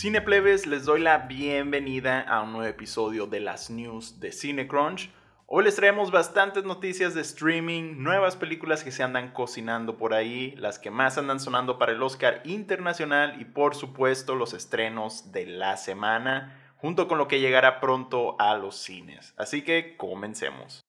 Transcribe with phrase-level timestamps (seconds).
[0.00, 5.10] Cineplebes, les doy la bienvenida a un nuevo episodio de las news de Cinecrunch.
[5.48, 10.54] Hoy les traemos bastantes noticias de streaming, nuevas películas que se andan cocinando por ahí,
[10.56, 15.46] las que más andan sonando para el Oscar Internacional y por supuesto los estrenos de
[15.46, 19.34] la semana, junto con lo que llegará pronto a los cines.
[19.36, 20.87] Así que comencemos.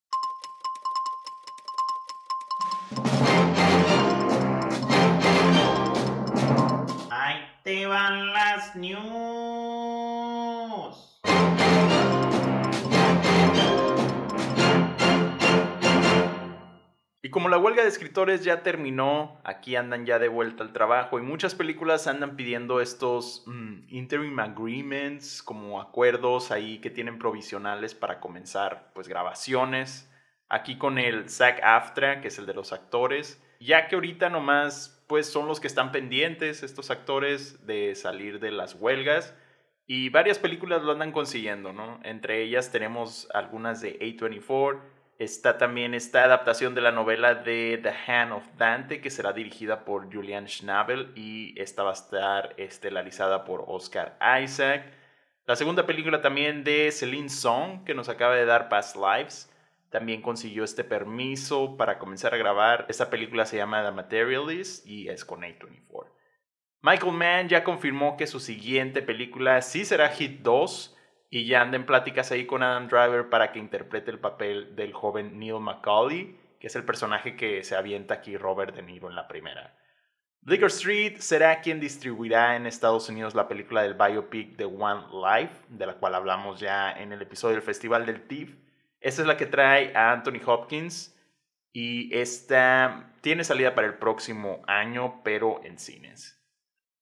[7.86, 9.00] Van las news.
[17.22, 21.20] Y como la huelga de escritores ya terminó, aquí andan ya de vuelta al trabajo
[21.20, 27.94] y muchas películas andan pidiendo estos mm, interim agreements, como acuerdos ahí que tienen provisionales
[27.94, 30.12] para comenzar pues grabaciones.
[30.48, 35.28] Aquí con el SAG-AFTRA, que es el de los actores, ya que ahorita nomás pues
[35.30, 39.36] son los que están pendientes estos actores de salir de las huelgas
[39.88, 42.00] y varias películas lo andan consiguiendo, ¿no?
[42.04, 44.80] Entre ellas tenemos algunas de A24,
[45.20, 49.84] Está también esta adaptación de la novela de The Hand of Dante, que será dirigida
[49.84, 54.86] por Julian Schnabel y esta va a estar estelarizada por Oscar Isaac.
[55.46, 59.52] La segunda película también de Celine Song, que nos acaba de dar Past Lives,
[59.90, 62.86] también consiguió este permiso para comenzar a grabar.
[62.90, 66.08] Esta película se llama The Materialist y es con A24.
[66.82, 70.96] Michael Mann ya confirmó que su siguiente película sí será Hit 2
[71.30, 74.94] y ya anda en pláticas ahí con Adam Driver para que interprete el papel del
[74.94, 79.16] joven Neil McCauley, que es el personaje que se avienta aquí Robert De Niro en
[79.16, 79.76] la primera.
[80.46, 85.66] Liquor Street será quien distribuirá en Estados Unidos la película del biopic de One Life,
[85.68, 88.56] de la cual hablamos ya en el episodio del Festival del TIFF.
[89.02, 91.16] Esta es la que trae a Anthony Hopkins
[91.72, 96.40] y esta tiene salida para el próximo año, pero en cines.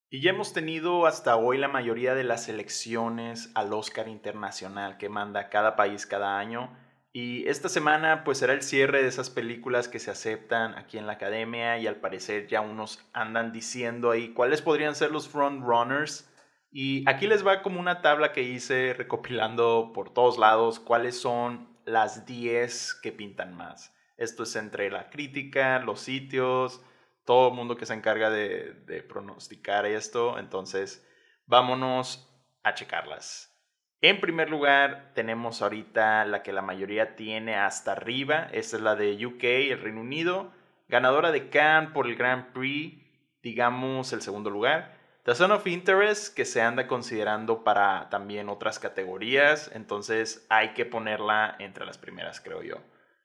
[0.10, 5.10] Y ya hemos tenido hasta hoy la mayoría de las elecciones al Oscar Internacional que
[5.10, 6.78] manda cada país cada año.
[7.12, 11.08] Y esta semana pues será el cierre de esas películas que se aceptan aquí en
[11.08, 16.32] la academia y al parecer ya unos andan diciendo ahí cuáles podrían ser los frontrunners.
[16.72, 21.77] Y aquí les va como una tabla que hice recopilando por todos lados cuáles son
[21.88, 23.96] las 10 que pintan más.
[24.18, 26.82] Esto es entre la crítica, los sitios,
[27.24, 30.38] todo el mundo que se encarga de, pronosticar esto.
[30.38, 31.08] Entonces,
[31.46, 32.30] vámonos
[32.64, 33.54] a checarlas.
[34.02, 38.50] En primer lugar, tenemos ahorita la que la mayoría tiene hasta arriba.
[38.52, 40.52] Esta es la de UK, el Reino Unido.
[40.90, 43.02] Ganadora de Cannes por el Grand Prix,
[43.42, 44.97] digamos el segundo lugar.
[45.28, 49.70] The Son of Interest, que se anda considerando para también otras categorías.
[49.74, 52.78] Entonces hay que ponerla entre las primeras, creo yo.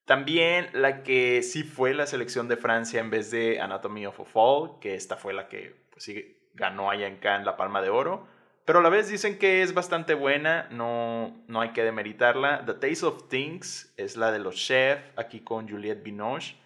[0.04, 4.24] También la que sí fue la selección de Francia en vez de Anatomy of a
[4.24, 7.90] Fall, que esta fue la que pues, sí, ganó allá en Cannes la Palma de
[7.90, 8.26] Oro.
[8.64, 12.64] Pero a la vez dicen que es bastante buena, no, no hay que demeritarla.
[12.66, 16.56] The Taste of Things es la de los chefs, aquí con Juliette Binoche.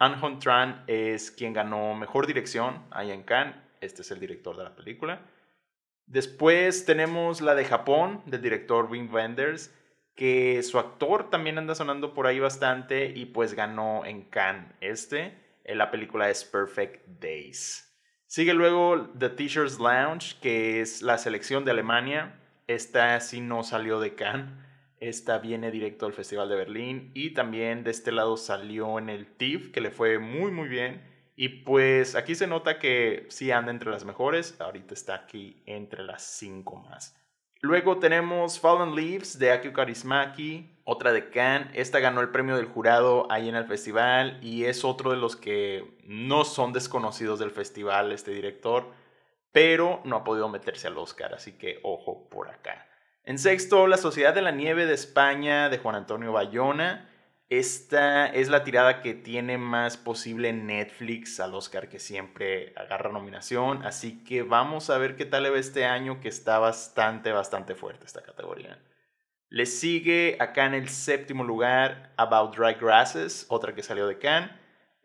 [0.00, 3.65] An Hon Tran es quien ganó Mejor Dirección allá en Cannes.
[3.86, 5.22] Este es el director de la película.
[6.06, 9.72] Después tenemos la de Japón, del director Wim Wenders
[10.16, 15.34] que su actor también anda sonando por ahí bastante y pues ganó en Cannes este.
[15.62, 17.82] En la película es Perfect Days.
[18.26, 22.40] Sigue luego The Teacher's Lounge, que es la selección de Alemania.
[22.66, 24.52] Esta sí no salió de Cannes.
[25.00, 27.10] Esta viene directo al Festival de Berlín.
[27.14, 31.02] Y también de este lado salió en el TIFF, que le fue muy muy bien.
[31.36, 34.58] Y pues aquí se nota que sí anda entre las mejores.
[34.58, 37.14] Ahorita está aquí entre las cinco más.
[37.60, 41.68] Luego tenemos Fallen Leaves de Akio Karismaki, otra de Cannes.
[41.74, 45.36] Esta ganó el premio del jurado ahí en el festival y es otro de los
[45.36, 48.90] que no son desconocidos del festival, este director,
[49.52, 52.86] pero no ha podido meterse al Oscar, así que ojo por acá.
[53.24, 57.10] En sexto, La Sociedad de la Nieve de España de Juan Antonio Bayona.
[57.48, 63.84] Esta es la tirada que tiene más posible Netflix al Oscar que siempre agarra nominación.
[63.84, 67.76] Así que vamos a ver qué tal le va este año que está bastante, bastante
[67.76, 68.80] fuerte esta categoría.
[69.48, 74.50] Le sigue acá en el séptimo lugar About Dry Grasses, otra que salió de Cannes.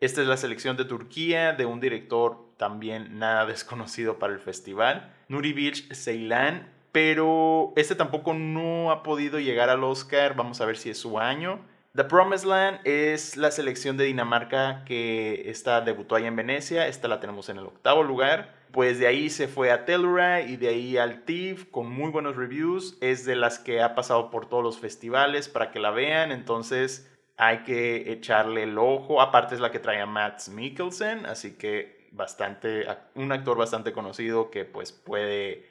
[0.00, 5.14] Esta es la selección de Turquía de un director también nada desconocido para el festival,
[5.28, 10.34] Nuri Bilge Ceylan, pero este tampoco no ha podido llegar al Oscar.
[10.34, 11.60] Vamos a ver si es su año.
[11.94, 16.86] The Promised Land es la selección de Dinamarca que está, debutó ahí en Venecia.
[16.86, 18.54] Esta la tenemos en el octavo lugar.
[18.72, 22.34] Pues de ahí se fue a Telluride y de ahí al TIFF con muy buenos
[22.34, 22.96] reviews.
[23.02, 26.32] Es de las que ha pasado por todos los festivales para que la vean.
[26.32, 29.20] Entonces hay que echarle el ojo.
[29.20, 31.26] Aparte es la que trae a Matt Mikkelsen.
[31.26, 32.86] Así que bastante,
[33.16, 35.68] un actor bastante conocido que pues puede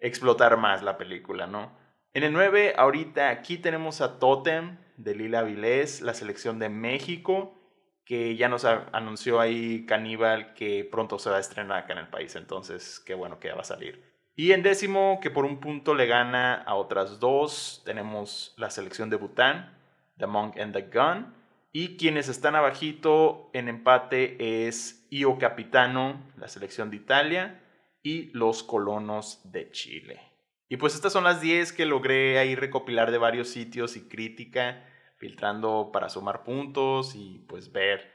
[0.00, 1.72] explotar más la película, ¿no?
[2.12, 7.58] En el 9, ahorita aquí tenemos a Totem de Lila Vilés, la selección de México,
[8.04, 12.08] que ya nos anunció ahí Caníbal que pronto se va a estrenar acá en el
[12.08, 14.12] país, entonces qué bueno que ya va a salir.
[14.34, 19.10] Y en décimo, que por un punto le gana a otras dos, tenemos la selección
[19.10, 19.78] de Bután,
[20.18, 21.34] The Monk and the Gun,
[21.70, 27.62] y quienes están abajito en empate es Io Capitano, la selección de Italia,
[28.02, 30.31] y los colonos de Chile.
[30.72, 34.82] Y pues estas son las 10 que logré ahí recopilar de varios sitios y crítica
[35.18, 38.10] filtrando para sumar puntos y pues ver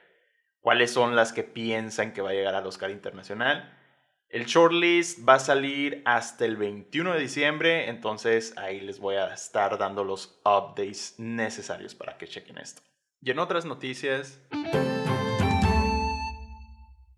[0.59, 3.77] cuáles son las que piensan que va a llegar al Oscar Internacional.
[4.29, 9.31] El shortlist va a salir hasta el 21 de diciembre, entonces ahí les voy a
[9.31, 12.81] estar dando los updates necesarios para que chequen esto.
[13.21, 14.41] Y en otras noticias,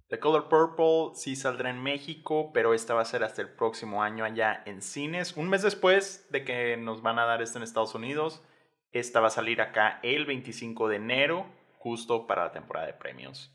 [0.09, 4.01] The Color Purple sí saldrá en México, pero esta va a ser hasta el próximo
[4.01, 7.63] año allá en cines, un mes después de que nos van a dar esto en
[7.63, 8.43] Estados Unidos.
[8.91, 11.45] Esta va a salir acá el 25 de enero,
[11.77, 13.53] justo para la temporada de premios.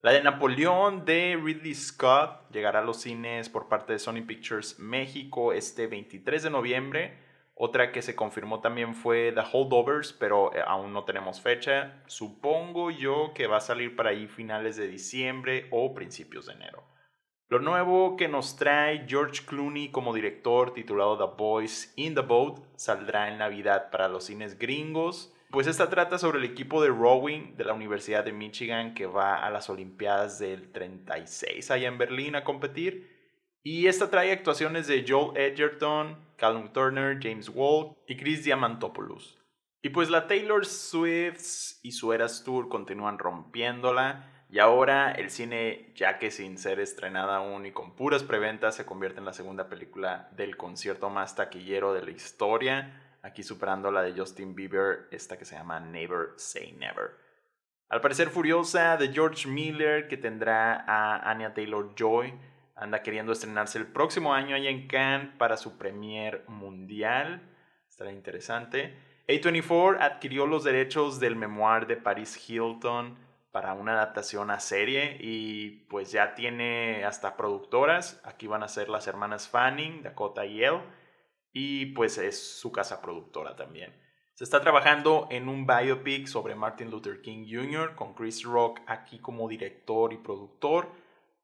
[0.00, 4.78] La de Napoleón de Ridley Scott llegará a los cines por parte de Sony Pictures
[4.78, 7.27] México este 23 de noviembre.
[7.60, 12.04] Otra que se confirmó también fue The Holdovers, pero eh, aún no tenemos fecha.
[12.06, 16.84] Supongo yo que va a salir para ahí finales de diciembre o principios de enero.
[17.48, 22.60] Lo nuevo que nos trae George Clooney como director titulado The Boys in the Boat
[22.76, 25.34] saldrá en Navidad para los cines gringos.
[25.50, 29.34] Pues esta trata sobre el equipo de rowing de la Universidad de Michigan que va
[29.34, 33.17] a las Olimpiadas del 36 allá en Berlín a competir.
[33.62, 39.38] Y esta trae actuaciones de Joel Edgerton, Callum Turner, James Wall y Chris Diamantopoulos.
[39.82, 44.32] Y pues la Taylor Swift y su Eras Tour continúan rompiéndola.
[44.50, 48.86] Y ahora el cine, ya que sin ser estrenada aún y con puras preventas, se
[48.86, 54.02] convierte en la segunda película del concierto más taquillero de la historia, aquí superando la
[54.02, 57.10] de Justin Bieber, esta que se llama Never Say Never.
[57.90, 62.34] Al parecer furiosa de George Miller, que tendrá a Anya Taylor Joy,
[62.78, 67.42] anda queriendo estrenarse el próximo año allá en Cannes para su premier mundial.
[67.88, 68.94] Estará interesante.
[69.26, 73.18] A24 adquirió los derechos del memoir de Paris Hilton
[73.50, 78.20] para una adaptación a serie y pues ya tiene hasta productoras.
[78.24, 80.82] Aquí van a ser las hermanas Fanning, Dakota y Elle
[81.52, 83.92] y pues es su casa productora también.
[84.34, 87.96] Se está trabajando en un biopic sobre Martin Luther King Jr.
[87.96, 90.92] con Chris Rock aquí como director y productor,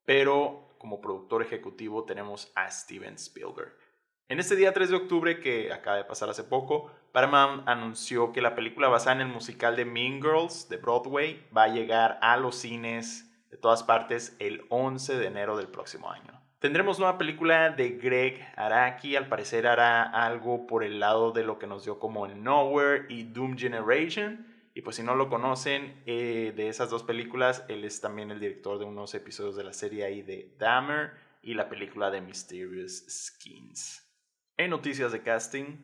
[0.05, 3.75] pero como productor ejecutivo tenemos a Steven Spielberg.
[4.29, 8.39] En este día 3 de octubre, que acaba de pasar hace poco, Paramount anunció que
[8.39, 12.37] la película basada en el musical de Mean Girls de Broadway va a llegar a
[12.37, 16.39] los cines de todas partes el 11 de enero del próximo año.
[16.59, 21.57] Tendremos nueva película de Greg Araki, al parecer hará algo por el lado de lo
[21.57, 24.45] que nos dio como el Nowhere y Doom Generation.
[24.77, 28.41] Y pues si no lo conocen, eh, de esas dos películas, él es también el
[28.41, 31.11] director de unos episodios de la serie de Dahmer
[31.41, 34.05] y la película de Mysterious Skins.
[34.57, 35.77] En noticias de casting,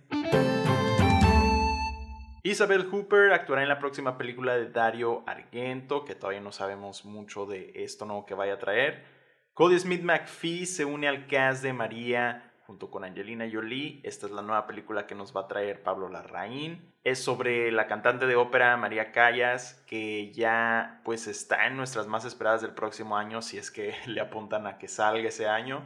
[2.44, 7.46] Isabel Hooper actuará en la próxima película de Dario Argento, que todavía no sabemos mucho
[7.46, 9.06] de esto nuevo que vaya a traer.
[9.54, 14.00] Cody Smith McPhee se une al cast de María junto con Angelina Jolie.
[14.04, 16.94] Esta es la nueva película que nos va a traer Pablo Larraín.
[17.04, 22.24] Es sobre la cantante de ópera María Callas, que ya pues está en nuestras más
[22.24, 25.86] esperadas del próximo año, si es que le apuntan a que salga ese año.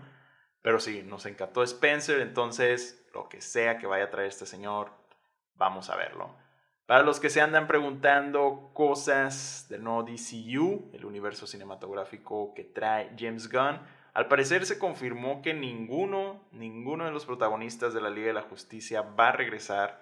[0.62, 4.92] Pero sí, nos encantó Spencer, entonces lo que sea que vaya a traer este señor,
[5.56, 6.36] vamos a verlo.
[6.86, 13.10] Para los que se andan preguntando cosas del nuevo DCU, el universo cinematográfico que trae
[13.18, 13.80] James Gunn,
[14.16, 18.44] al parecer se confirmó que ninguno, ninguno de los protagonistas de la Liga de la
[18.44, 20.02] Justicia va a regresar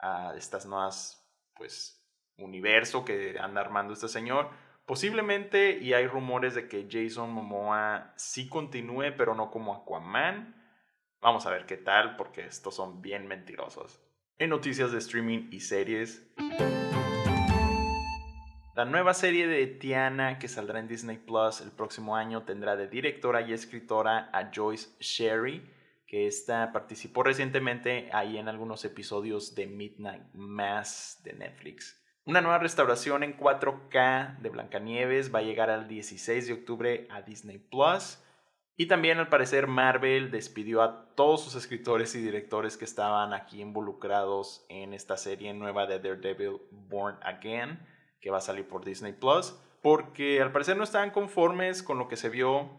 [0.00, 1.22] a estas nuevas,
[1.54, 2.02] pues,
[2.38, 4.48] universo que anda armando este señor.
[4.86, 10.56] Posiblemente, y hay rumores de que Jason Momoa sí continúe, pero no como Aquaman.
[11.20, 14.00] Vamos a ver qué tal, porque estos son bien mentirosos.
[14.38, 16.26] En noticias de streaming y series.
[18.74, 22.88] La nueva serie de Tiana que saldrá en Disney Plus el próximo año tendrá de
[22.88, 25.62] directora y escritora a Joyce Sherry,
[26.06, 26.30] que
[26.72, 32.02] participó recientemente ahí en algunos episodios de Midnight Mass de Netflix.
[32.24, 37.20] Una nueva restauración en 4K de Blancanieves va a llegar al 16 de octubre a
[37.20, 38.24] Disney Plus.
[38.78, 43.60] Y también al parecer Marvel despidió a todos sus escritores y directores que estaban aquí
[43.60, 47.78] involucrados en esta serie nueva de Daredevil Born Again,
[48.22, 52.08] que va a salir por Disney Plus, porque al parecer no estaban conformes con lo
[52.08, 52.70] que se vio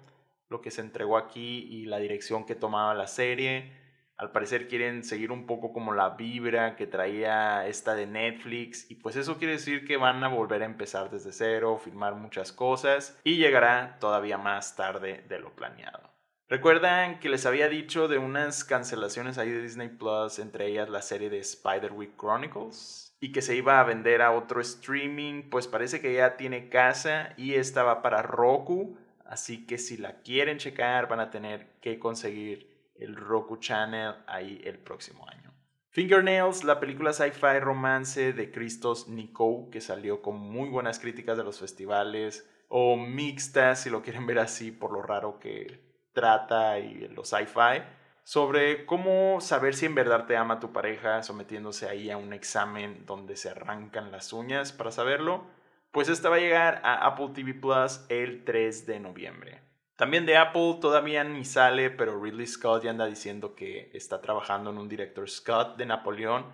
[0.54, 3.74] lo que se entregó aquí y la dirección que tomaba la serie.
[4.18, 8.96] Al parecer quieren seguir un poco como la vibra que traía esta de Netflix y
[8.96, 13.20] pues eso quiere decir que van a volver a empezar desde cero, filmar muchas cosas
[13.24, 16.14] y llegará todavía más tarde de lo planeado.
[16.48, 21.02] Recuerdan que les había dicho de unas cancelaciones ahí de Disney Plus, entre ellas la
[21.02, 26.02] serie de Spider-Week Chronicles, y que se iba a vender a otro streaming, pues parece
[26.02, 31.08] que ya tiene casa y esta va para Roku, así que si la quieren checar
[31.08, 35.54] van a tener que conseguir el Roku Channel ahí el próximo año.
[35.92, 41.46] Fingernails, la película sci-fi romance de Christos Nico, que salió con muy buenas críticas de
[41.46, 45.80] los festivales, o mixtas, si lo quieren ver así, por lo raro que
[46.12, 47.84] trata y los sci-fi
[48.24, 53.06] sobre cómo saber si en verdad te ama tu pareja sometiéndose ahí a un examen
[53.06, 55.46] donde se arrancan las uñas para saberlo,
[55.92, 59.62] pues esta va a llegar a Apple TV Plus el 3 de noviembre.
[59.96, 64.72] También de Apple todavía ni sale, pero Ridley Scott ya anda diciendo que está trabajando
[64.72, 66.46] en un director Scott de Napoleón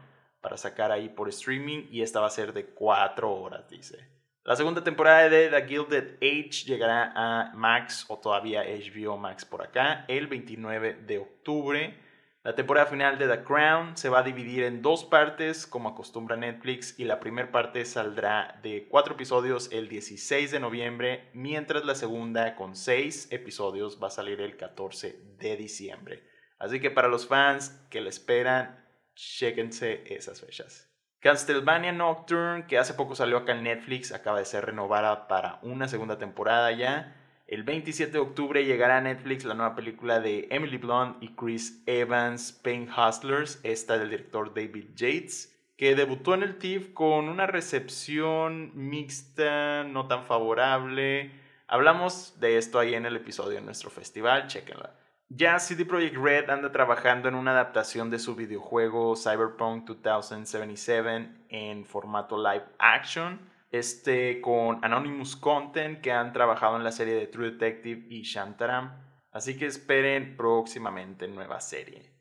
[0.41, 4.18] para sacar ahí por streaming y esta va a ser de 4 horas, dice.
[4.49, 9.61] La segunda temporada de The Gilded Age llegará a Max o todavía HBO Max por
[9.61, 11.93] acá el 29 de octubre.
[12.41, 16.35] La temporada final de The Crown se va a dividir en dos partes como acostumbra
[16.35, 21.93] Netflix y la primera parte saldrá de cuatro episodios el 16 de noviembre mientras la
[21.93, 26.23] segunda con seis episodios va a salir el 14 de diciembre.
[26.57, 30.88] Así que para los fans que le esperan, chéquense esas fechas.
[31.21, 35.89] Castlevania Nocturne, que hace poco salió acá en Netflix, acaba de ser renovada para una
[35.89, 37.13] segunda temporada ya.
[37.45, 41.83] El 27 de octubre llegará a Netflix la nueva película de Emily Blunt y Chris
[41.87, 47.47] Evans, Pain Hustlers, esta del director David Yates, que debutó en el TIFF con una
[47.47, 51.31] recepción mixta, no tan favorable.
[51.67, 54.98] Hablamos de esto ahí en el episodio de nuestro festival, chequenla.
[55.31, 61.85] Ya CD Projekt Red anda trabajando en una adaptación de su videojuego Cyberpunk 2077 en
[61.85, 63.39] formato live action.
[63.69, 69.03] Este con Anonymous Content que han trabajado en la serie de True Detective y Shantaram.
[69.31, 72.11] Así que esperen próximamente nueva serie.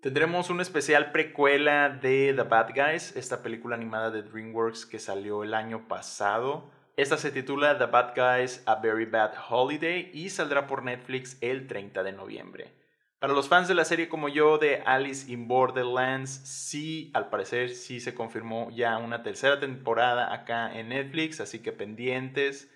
[0.00, 5.42] Tendremos un especial precuela de The Bad Guys, esta película animada de DreamWorks que salió
[5.42, 6.70] el año pasado.
[6.94, 11.66] Esta se titula The Bad Guys A Very Bad Holiday y saldrá por Netflix el
[11.66, 12.74] 30 de noviembre.
[13.18, 17.70] Para los fans de la serie como yo de Alice in Borderlands, sí, al parecer
[17.70, 22.70] sí se confirmó ya una tercera temporada acá en Netflix, así que pendientes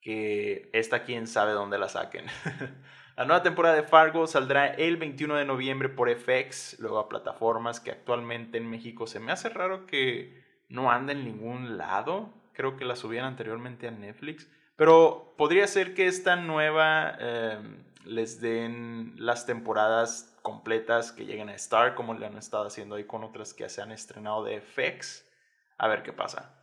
[0.00, 2.24] que esta quién sabe dónde la saquen.
[3.18, 7.78] la nueva temporada de Fargo saldrá el 21 de noviembre por FX, luego a plataformas
[7.78, 12.76] que actualmente en México se me hace raro que no anda en ningún lado creo
[12.76, 14.48] que la subían anteriormente a Netflix.
[14.76, 21.54] Pero podría ser que esta nueva em, les den las temporadas completas que lleguen a
[21.54, 25.28] Star, como le han estado haciendo ahí con otras que se han estrenado de FX.
[25.76, 26.54] A ver qué pasa.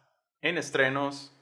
[0.42, 1.38] En estrenos.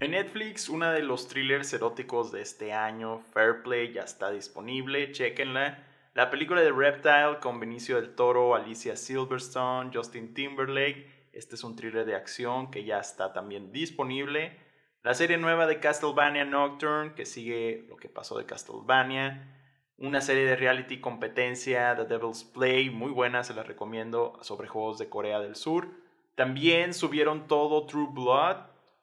[0.00, 5.12] En Netflix, uno de los thrillers eróticos de este año, Fair Play, ya está disponible.
[5.12, 5.84] Chequenla.
[6.14, 11.76] La película de Reptile con Benicio del Toro, Alicia Silverstone, Justin Timberlake este es un
[11.76, 14.58] thriller de acción que ya está también disponible.
[15.04, 19.54] La serie nueva de Castlevania Nocturne, que sigue lo que pasó de Castlevania.
[19.98, 24.98] Una serie de reality competencia, The Devil's Play, muy buena, se la recomiendo, sobre juegos
[24.98, 25.88] de Corea del Sur.
[26.34, 28.56] También subieron todo True Blood,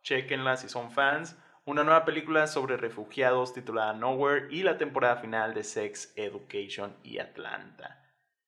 [0.04, 1.38] chequenla si son fans.
[1.64, 7.20] Una nueva película sobre refugiados titulada Nowhere y la temporada final de Sex Education y
[7.20, 8.05] Atlanta.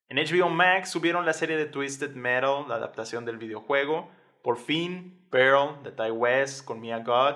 [0.09, 4.09] En HBO Max subieron la serie de Twisted Metal, la adaptación del videojuego.
[4.41, 7.35] Por fin, Pearl de Ty West con Mia God.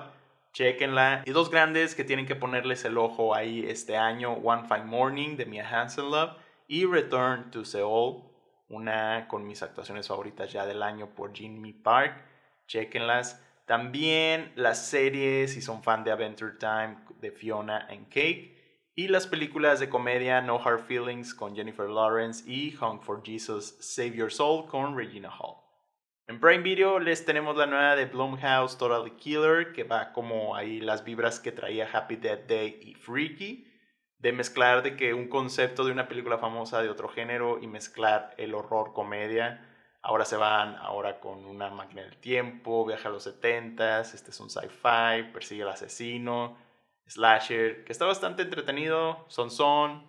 [0.54, 1.22] Chequenla.
[1.26, 5.36] Y dos grandes que tienen que ponerles el ojo ahí este año: One Fine Morning
[5.36, 8.22] de Mia Hansen-Love y Return to Seoul,
[8.70, 12.24] una con mis actuaciones favoritas ya del año por Jimmy Park.
[12.68, 13.44] Chequenlas.
[13.66, 18.61] También las series, si son fan de Adventure Time, de Fiona and Cake
[18.94, 23.74] y las películas de comedia No Hard Feelings con Jennifer Lawrence y Hung for Jesus
[23.80, 25.56] Save Your Soul con Regina Hall.
[26.26, 30.80] En Prime Video les tenemos la nueva de Blumhouse Totally Killer, que va como ahí
[30.80, 33.66] las vibras que traía Happy Death Day y Freaky,
[34.18, 38.34] de mezclar de que un concepto de una película famosa de otro género y mezclar
[38.36, 39.68] el horror comedia.
[40.02, 44.40] Ahora se van ahora con una máquina del tiempo, viaja a los 70s, este es
[44.40, 46.56] un sci-fi, persigue al asesino,
[47.06, 50.08] slasher, que está bastante entretenido, son son,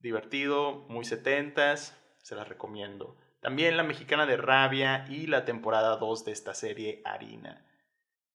[0.00, 3.16] divertido, muy setentas, se las recomiendo.
[3.40, 7.66] También la mexicana de Rabia y la temporada 2 de esta serie Harina.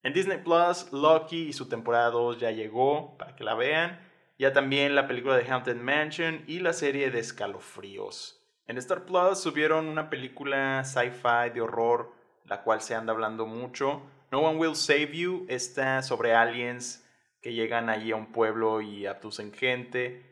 [0.04, 4.00] En Disney Plus, Loki y su temporada 2 ya llegó para que la vean.
[4.38, 8.38] Ya también la película de Haunted Mansion y la serie de Escalofríos.
[8.68, 12.12] En Star Plus subieron una película sci-fi de horror,
[12.44, 14.02] la cual se anda hablando mucho.
[14.30, 17.07] No One Will Save You está sobre aliens
[17.42, 20.24] que llegan allí a un pueblo y abducen gente.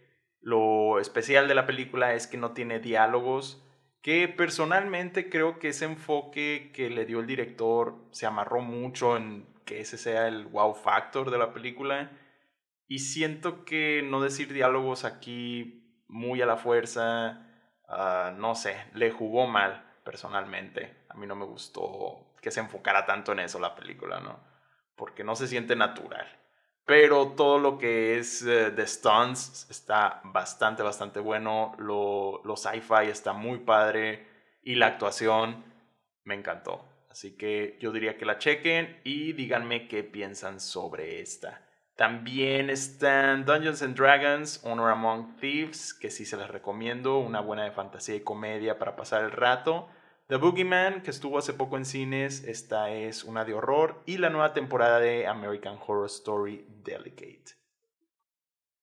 [0.42, 3.64] Lo especial de la película es que no tiene diálogos,
[4.02, 9.48] que personalmente creo que ese enfoque que le dio el director se amarró mucho en
[9.66, 12.12] que ese sea el wow factor de la película.
[12.88, 17.48] Y siento que no decir diálogos aquí muy a la fuerza,
[17.88, 21.06] ah, no sé, le jugó mal personalmente.
[21.10, 24.40] A mí no me gustó que se enfocara tanto en eso la película, ¿no?
[24.96, 26.28] Porque no se siente natural.
[26.86, 31.76] Pero todo lo que es de eh, stunts está bastante, bastante bueno.
[31.80, 34.28] Lo, lo sci-fi está muy padre.
[34.62, 35.64] Y la actuación
[36.24, 36.86] me encantó.
[37.10, 41.66] Así que yo diría que la chequen y díganme qué piensan sobre esta.
[41.96, 47.20] También están Dungeons and Dragons, Honor Among Thieves, que sí se las recomiendo.
[47.20, 49.88] Una buena de fantasía y comedia para pasar el rato.
[50.28, 54.32] The Boogeyman, que estuvo hace poco en cines, esta es una de horror, y la
[54.32, 57.54] nueva temporada de American Horror Story Delicate.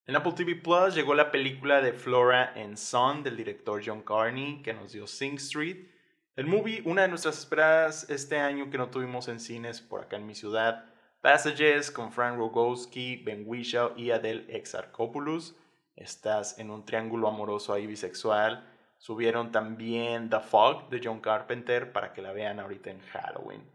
[0.07, 4.63] En Apple TV Plus llegó la película de Flora and Son del director John Carney,
[4.63, 5.89] que nos dio Sing Street.
[6.37, 10.19] El movie, una de nuestras esperadas este año que no tuvimos en cines por acá
[10.19, 10.85] en mi ciudad,
[11.23, 15.57] Passages con Frank Rogowski, Ben Whishaw y Adele Exarchopoulos.
[15.97, 18.72] Estás en un triángulo amoroso ahí bisexual
[19.03, 23.69] Subieron también The Fog de John Carpenter para que la vean ahorita en Halloween.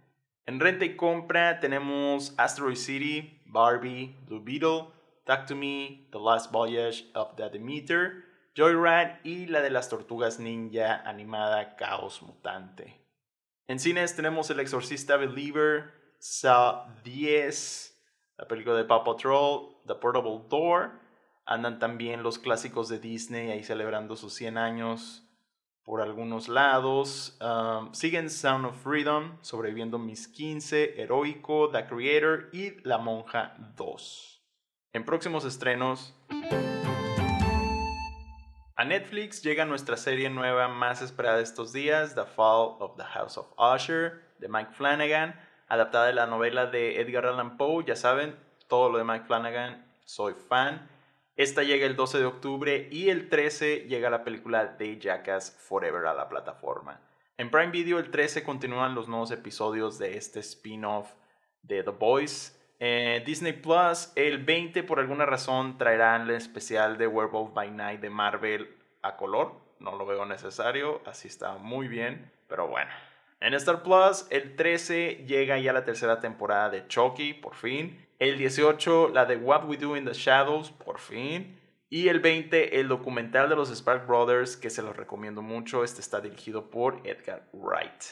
[0.45, 4.85] En renta y compra tenemos Asteroid City, Barbie, Blue Beetle,
[5.25, 8.23] Talk to Me, The Last Voyage of the Demeter,
[8.55, 12.97] Joyride y la de las tortugas ninja animada Caos Mutante.
[13.67, 18.01] En cines tenemos El Exorcista Believer, Saw 10,
[18.37, 21.06] la película de Paw Patrol, The Portable Door,
[21.49, 25.23] Andan también los clásicos de Disney ahí celebrando sus 100 años
[25.85, 27.39] por algunos lados.
[27.93, 34.43] siguen Sound of Freedom, Sobreviviendo mis 15, Heroico, The Creator y La Monja 2.
[34.91, 36.13] En próximos estrenos...
[38.75, 43.05] A Netflix llega nuestra serie nueva más esperada de estos días, The Fall of the
[43.05, 45.33] House of Usher, de Mike Flanagan,
[45.69, 47.85] adaptada de la novela de Edgar Allan Poe.
[47.85, 50.96] Ya saben, todo lo de Mike Flanagan, soy fan.
[51.37, 56.07] Esta llega el 12 de octubre y el 13 llega la película de Jackass Forever
[56.07, 56.99] a la plataforma.
[57.37, 61.11] En Prime Video el 13 continúan los nuevos episodios de este spin-off
[61.61, 62.59] de The Boys.
[63.23, 68.09] Disney Plus el 20 por alguna razón traerán el especial de Werewolf by Night de
[68.09, 69.53] Marvel a color.
[69.79, 72.89] No lo veo necesario, así está muy bien, pero bueno.
[73.39, 78.07] En Star Plus el 13 llega ya la tercera temporada de Chucky, por fin.
[78.17, 81.59] El 18, la de What We Do in the Shadows, por fin.
[81.87, 85.83] Y el 20, el documental de los Spark Brothers, que se los recomiendo mucho.
[85.83, 88.03] Este está dirigido por Edgar Wright.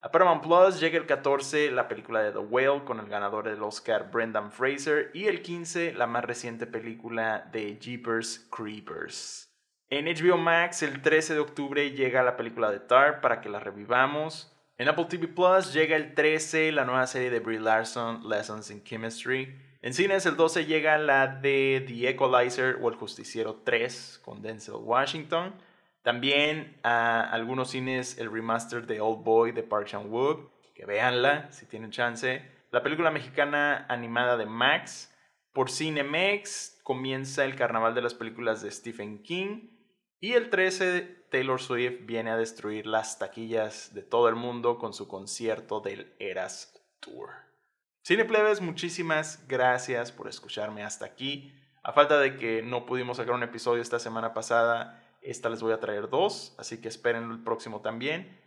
[0.00, 3.62] A Paramount Plus llega el 14, la película de The Whale con el ganador del
[3.62, 5.10] Oscar Brendan Fraser.
[5.12, 9.55] Y el 15, la más reciente película de Jeepers Creepers.
[9.88, 13.60] En HBO Max, el 13 de octubre, llega la película de Tar para que la
[13.60, 14.52] revivamos.
[14.78, 18.82] En Apple TV Plus llega el 13 la nueva serie de Brie Larson, Lessons in
[18.82, 19.56] Chemistry.
[19.82, 24.74] En cines el 12 llega la de The Equalizer o El Justiciero 3 con Denzel
[24.74, 25.54] Washington.
[26.02, 31.64] También a algunos cines el remaster de Old Boy de Park Chan-wook, que véanla si
[31.66, 32.42] tienen chance.
[32.72, 35.14] La película mexicana animada de Max.
[35.52, 39.75] Por Cinemex comienza el carnaval de las películas de Stephen King.
[40.20, 44.94] Y el 13, Taylor Swift viene a destruir las taquillas de todo el mundo con
[44.94, 47.30] su concierto del Eras Tour.
[48.06, 51.52] Cineplebes, muchísimas gracias por escucharme hasta aquí.
[51.82, 55.72] A falta de que no pudimos sacar un episodio esta semana pasada, esta les voy
[55.72, 58.40] a traer dos, así que esperen el próximo también.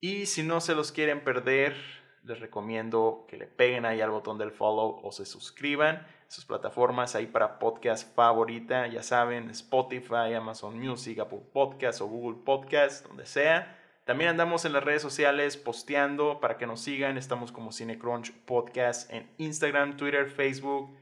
[0.00, 1.76] Y si no se los quieren perder,
[2.24, 7.14] les recomiendo que le peguen ahí al botón del follow o se suscriban sus plataformas
[7.14, 13.24] ahí para podcast favorita, ya saben, Spotify, Amazon Music, Apple Podcast o Google Podcast, donde
[13.24, 13.76] sea.
[14.04, 17.18] También andamos en las redes sociales posteando para que nos sigan.
[17.18, 20.96] Estamos como Cinecrunch Podcast en Instagram, Twitter, Facebook,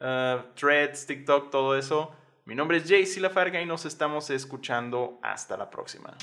[0.00, 2.12] uh, Threads, TikTok, todo eso.
[2.44, 5.18] Mi nombre es Jay Lafarga y nos estamos escuchando.
[5.22, 6.16] Hasta la próxima.